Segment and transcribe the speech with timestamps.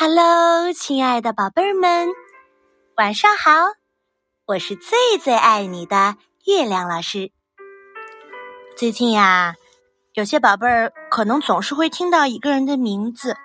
[0.00, 2.10] Hello，亲爱的宝贝儿们，
[2.94, 3.50] 晚上好！
[4.46, 6.14] 我是最最爱你的
[6.46, 7.32] 月亮老师。
[8.76, 9.56] 最近呀，
[10.12, 13.36] 有些宝贝儿可能总是会听到一个人的名字，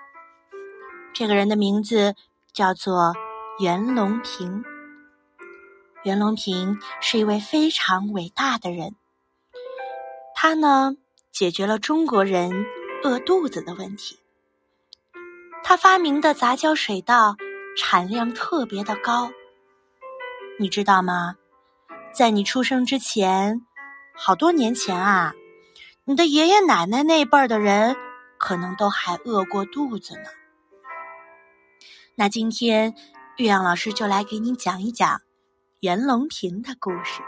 [1.12, 2.14] 这个人的名字
[2.52, 3.14] 叫做
[3.58, 4.64] 袁隆平。
[6.04, 8.94] 袁隆平是一位非常伟大的人，
[10.36, 10.94] 他呢
[11.32, 12.64] 解决了中国人
[13.02, 14.20] 饿肚子的问题。
[15.66, 17.36] 他发明的杂交水稻
[17.74, 19.30] 产量特别的高，
[20.58, 21.36] 你知道吗？
[22.12, 23.66] 在你出生之前，
[24.14, 25.32] 好多年前啊，
[26.04, 27.96] 你的爷爷奶奶那辈儿的人
[28.38, 30.28] 可能都还饿过肚子呢。
[32.14, 32.94] 那今天
[33.38, 35.22] 岳阳老师就来给你讲一讲
[35.80, 37.22] 袁隆平的故事。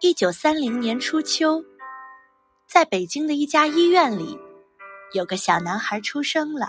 [0.00, 1.64] 一九三零年初秋，
[2.68, 4.36] 在北京的一家医院里。
[5.12, 6.68] 有个小男孩出生了，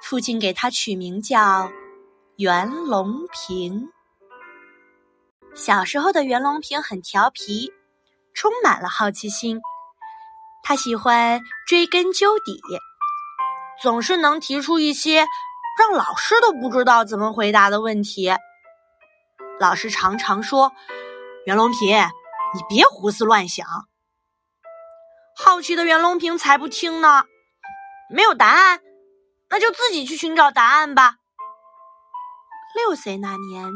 [0.00, 1.70] 父亲给他取名叫
[2.36, 3.90] 袁隆平。
[5.54, 7.72] 小时候的袁隆平很调皮，
[8.34, 9.60] 充满了好奇心。
[10.62, 12.60] 他喜欢追根究底，
[13.82, 15.26] 总是能提出一些
[15.78, 18.32] 让老师都不知道怎么回答的问题。
[19.58, 20.70] 老师常常说
[21.46, 21.98] ：“袁隆平，
[22.54, 23.66] 你别胡思乱想。”
[25.38, 27.24] 好奇的袁隆平才不听呢！
[28.10, 28.80] 没有答案，
[29.50, 31.16] 那就自己去寻找答案吧。
[32.74, 33.70] 六岁那年，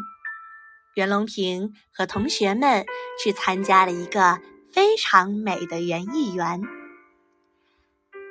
[0.95, 2.87] 袁隆平和同学们
[3.23, 4.41] 去参加了一个
[4.73, 6.63] 非常美的园艺园。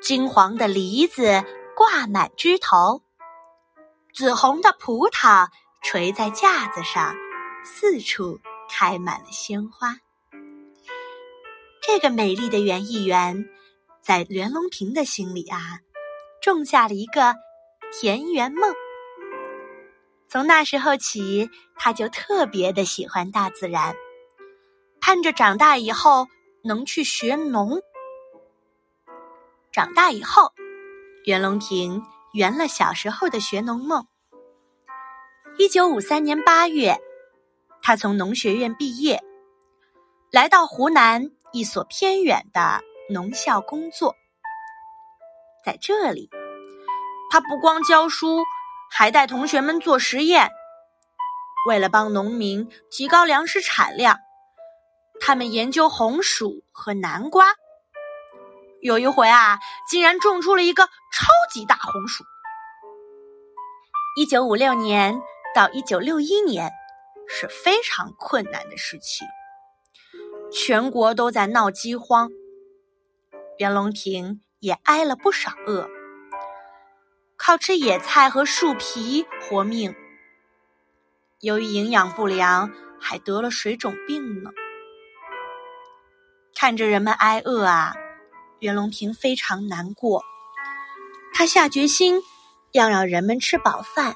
[0.02, 1.44] 金黄的梨子
[1.76, 3.04] 挂满枝头，
[4.12, 5.50] 紫红的葡萄
[5.84, 7.16] 垂在架子上，
[7.64, 9.98] 四处开满了鲜花。
[11.92, 13.50] 这个美丽的园艺园，
[14.00, 15.80] 在袁隆平的心里啊，
[16.40, 17.36] 种下了一个
[17.92, 18.76] 田园梦。
[20.28, 23.96] 从那时候起，他就特别的喜欢大自然，
[25.02, 26.28] 盼着长大以后
[26.64, 27.82] 能去学农。
[29.72, 30.54] 长大以后，
[31.26, 34.06] 袁隆平圆了小时候的学农梦。
[35.58, 37.02] 一九五三年八月，
[37.82, 39.24] 他从农学院毕业，
[40.32, 41.32] 来到湖南。
[41.52, 44.16] 一所偏远的农校工作，
[45.66, 46.30] 在这里，
[47.32, 48.44] 他不光教书，
[48.92, 50.52] 还带同学们做实验。
[51.68, 54.20] 为了帮农民提高粮食产量，
[55.20, 57.56] 他们研究红薯和南瓜。
[58.82, 59.58] 有一回啊，
[59.90, 62.24] 竟然种出了一个超级大红薯。
[64.16, 65.20] 一九五六年
[65.56, 66.72] 到一九六一年
[67.28, 69.26] 是非常困难的时期。
[70.52, 72.32] 全国都在闹饥荒，
[73.60, 75.88] 袁隆平也挨了不少饿，
[77.38, 79.96] 靠吃野菜和树皮活命。
[81.40, 84.50] 由于营养不良，还得了水肿病呢。
[86.56, 87.94] 看着人们挨饿啊，
[88.60, 90.24] 袁隆平非常难过。
[91.34, 92.22] 他下决心
[92.72, 94.16] 要让人们吃饱饭。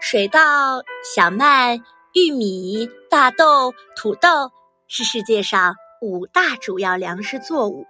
[0.00, 0.82] 水稻、
[1.14, 1.80] 小麦。
[2.14, 4.52] 玉米、大豆、土豆
[4.86, 7.86] 是世界上五大主要粮食作物。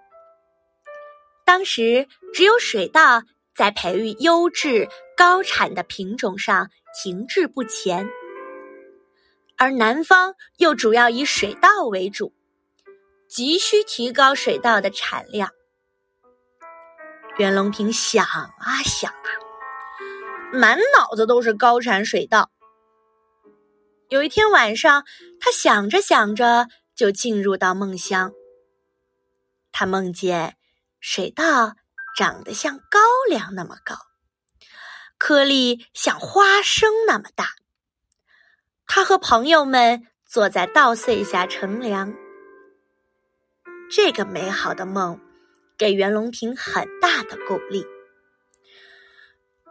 [1.43, 3.23] 当时只有水稻
[3.53, 6.69] 在培育优质高产的品种上
[7.03, 8.09] 停滞不前，
[9.57, 12.33] 而南方又主要以水稻为主，
[13.27, 15.49] 急需提高水稻的产量。
[17.37, 19.27] 袁隆平想啊想啊，
[20.53, 22.49] 满脑子都是高产水稻。
[24.13, 25.05] 有一天晚上，
[25.39, 28.31] 他想着想着就进入到梦乡。
[29.71, 30.55] 他梦见
[30.99, 31.73] 水稻
[32.15, 33.95] 长得像高粱那么高，
[35.17, 37.55] 颗粒像花生那么大。
[38.85, 42.13] 他和朋友们坐在稻穗下乘凉。
[43.89, 45.19] 这个美好的梦
[45.75, 47.83] 给袁隆平很大的鼓励。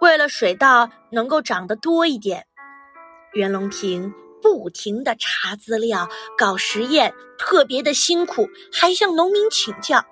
[0.01, 2.49] 为了水稻能够长得多一点，
[3.35, 4.13] 袁隆平。
[4.43, 10.05] 不停的查资料、搞实验，特别的辛苦，还向农民请教。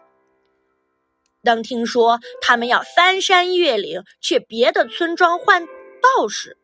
[1.42, 6.56] 当听说他们要翻山越岭去别的村庄换稻时，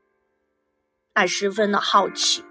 [1.15, 2.45] 他十分的好奇：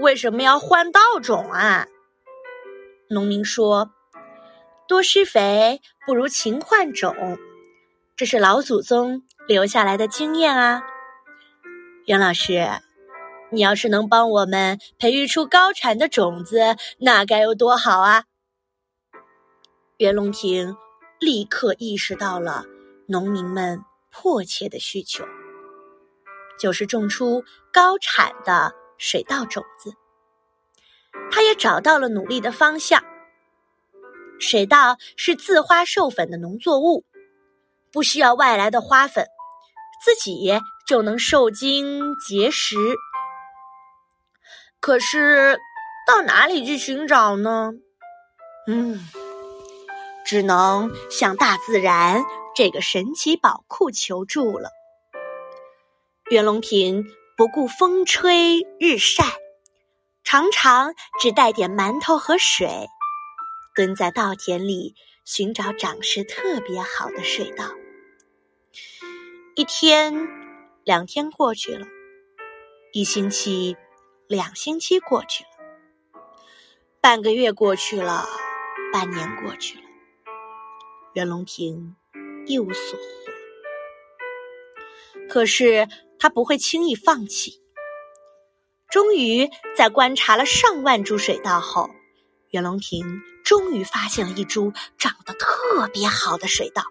[0.00, 1.86] 为什么要换稻种啊？
[3.08, 3.92] 农民说
[4.88, 7.38] ：“多施肥不如勤换种，
[8.16, 10.82] 这是老祖宗留下来的经验啊。”
[12.06, 12.66] 袁老师。
[13.50, 18.24] 你要是能帮我们培育出高产的种子，那该有多好啊！
[19.98, 20.76] 袁隆平
[21.20, 22.64] 立刻意识到了
[23.06, 25.24] 农民们迫切的需求，
[26.58, 29.94] 就是种出高产的水稻种子。
[31.30, 33.02] 他也找到了努力的方向。
[34.38, 37.04] 水稻是自花授粉的农作物，
[37.90, 39.24] 不需要外来的花粉，
[40.04, 42.76] 自己就能受精结实。
[44.86, 45.58] 可是，
[46.06, 47.72] 到哪里去寻找呢？
[48.68, 49.00] 嗯，
[50.24, 52.24] 只能向大自然
[52.54, 54.70] 这个神奇宝库求助了。
[56.30, 57.04] 袁隆平
[57.36, 59.24] 不顾风吹日晒，
[60.22, 62.86] 常常只带点馒头和水。
[63.74, 64.94] 蹲在稻田里
[65.24, 67.64] 寻找长势特别好的水稻。
[69.56, 70.28] 一天，
[70.84, 71.88] 两天过去了，
[72.92, 73.76] 一星期，
[74.28, 75.50] 两星期过去了，
[77.00, 78.26] 半个月过去了，
[78.92, 79.84] 半年过去了，
[81.14, 81.94] 袁隆平
[82.44, 83.04] 一无所获。
[85.28, 85.86] 可是
[86.18, 87.62] 他不会轻易放弃。
[88.88, 91.90] 终于，在观察了上万株水稻后。
[92.50, 96.82] 袁隆平终于发现了一株长得特别好的水稻，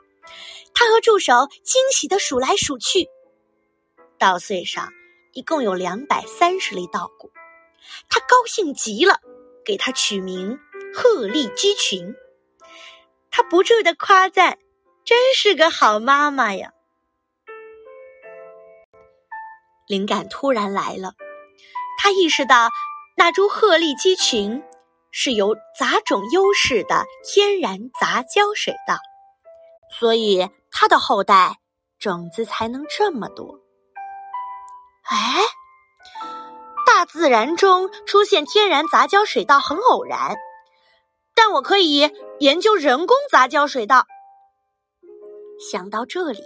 [0.73, 3.07] 他和助手惊喜地数来数去，
[4.19, 4.93] 稻穗上
[5.35, 7.29] 一共有两百三十粒稻谷，
[8.09, 9.19] 他高兴极了，
[9.65, 10.57] 给它取名
[10.95, 12.15] “鹤立鸡群”。
[13.29, 14.57] 他不住地夸赞
[15.03, 16.71] ：“真是个好妈妈呀！”
[19.87, 21.15] 灵感突然来了，
[21.99, 22.69] 他意识到
[23.17, 24.63] 那株鹤立鸡群。
[25.17, 28.97] 是由杂种优势的天然杂交水稻，
[29.97, 31.57] 所以它的后代
[31.97, 33.57] 种子才能这么多。
[35.07, 35.41] 哎，
[36.85, 40.35] 大自然中出现天然杂交水稻很偶然，
[41.35, 44.05] 但我可以研究人工杂交水稻。
[45.59, 46.43] 想到这里，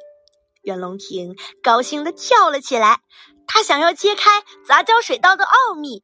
[0.62, 3.02] 袁隆平高兴的跳了起来，
[3.48, 6.04] 他想要揭开杂交水稻的奥秘。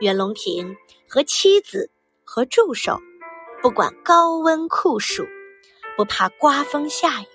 [0.00, 0.76] 袁隆平
[1.08, 1.90] 和妻子
[2.24, 3.00] 和助手，
[3.62, 5.26] 不管高温酷暑，
[5.96, 7.26] 不怕刮风下雨，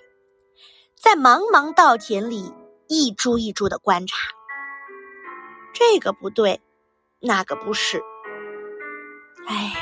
[0.94, 2.52] 在茫茫稻田里
[2.88, 4.16] 一株一株的观察，
[5.72, 6.60] 这个不对，
[7.20, 8.02] 那个不是。
[9.46, 9.72] 哎呀，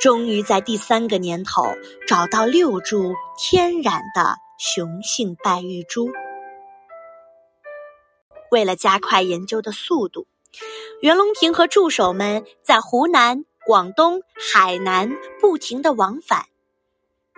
[0.00, 1.62] 终于在第三个年头
[2.06, 6.10] 找到六株天然的雄性败玉株。
[8.50, 10.26] 为了加快研究的速度。
[11.02, 16.46] 袁隆平和助手们在湖南、广东、海南不停的往返，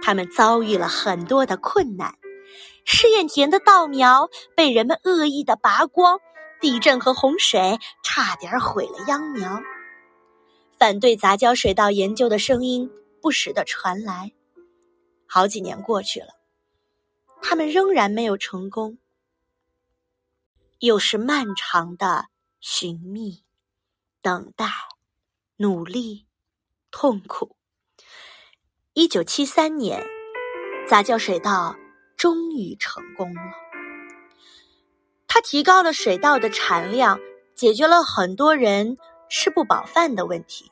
[0.00, 2.17] 他们遭遇了很多的困难。
[2.90, 6.20] 试验田的稻苗被人们恶意的拔光，
[6.58, 9.60] 地震和洪水差点毁了秧苗。
[10.78, 12.90] 反对杂交水稻研究的声音
[13.20, 14.32] 不时的传来。
[15.26, 16.28] 好几年过去了，
[17.42, 18.96] 他们仍然没有成功。
[20.78, 23.44] 又是漫长的寻觅。
[24.22, 24.66] 等待，
[25.58, 26.26] 努力，
[26.90, 27.54] 痛苦。
[28.94, 30.04] 一九七三年，
[30.88, 31.76] 杂交水稻
[32.18, 33.40] 终于成功了。
[35.26, 37.18] 它提高了水稻的产量，
[37.54, 38.98] 解决了很多人
[39.30, 40.70] 吃不饱饭的问题。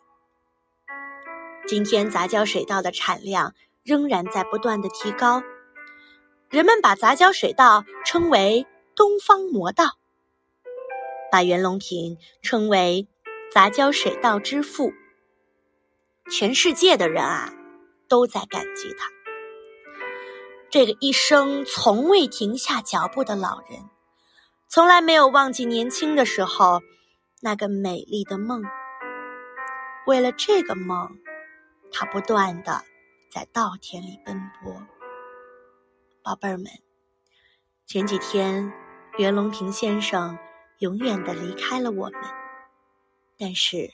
[1.66, 5.42] 今天，杂交水稻的产量仍然在不断的提高。
[6.50, 9.84] 人们把杂交水稻称为“东方魔稻”，
[11.32, 13.08] 把袁隆平称为。
[13.52, 14.92] 杂交水稻之父，
[16.30, 17.54] 全世界的人啊，
[18.06, 19.15] 都在感激他。
[20.70, 23.88] 这个一生从未停下脚步的老人，
[24.68, 26.82] 从来没有忘记年轻的时候
[27.40, 28.64] 那个美丽的梦。
[30.06, 31.18] 为了这个梦，
[31.92, 32.82] 他不断的
[33.30, 34.86] 在稻田里奔波。
[36.22, 36.66] 宝贝儿们，
[37.86, 38.72] 前几天
[39.18, 40.36] 袁隆平先生
[40.78, 42.20] 永远的离开了我们。
[43.38, 43.92] 但是，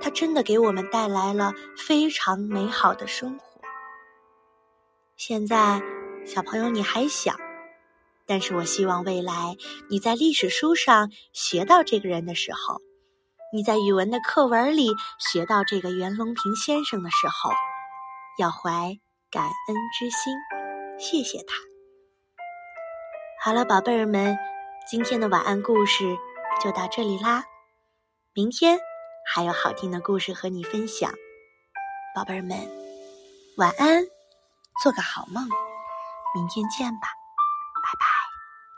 [0.00, 3.60] 他真的给我们带来了非常美好的生活。
[5.16, 5.82] 现在，
[6.26, 7.34] 小朋友你还小，
[8.26, 9.56] 但是我希望未来
[9.88, 12.82] 你在历史书上学到这个人的时候，
[13.52, 14.88] 你在语文的课文里
[15.20, 17.50] 学到这个袁隆平先生的时候，
[18.38, 18.98] 要怀
[19.30, 20.34] 感恩之心，
[20.98, 21.54] 谢谢他。
[23.40, 24.36] 好了，宝贝儿们，
[24.90, 26.16] 今天的晚安故事
[26.60, 27.44] 就到这里啦。
[28.34, 28.80] 明天
[29.32, 31.12] 还有好听的故事和你分享，
[32.16, 32.58] 宝贝儿们，
[33.56, 34.04] 晚安，
[34.82, 35.48] 做个好梦，
[36.36, 37.15] 明天见吧。